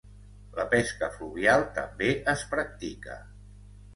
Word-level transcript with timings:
La 0.59 0.63
pesca 0.71 1.09
fluvial 1.17 1.67
també 1.77 2.09
es 2.35 2.45
practica. 2.53 3.21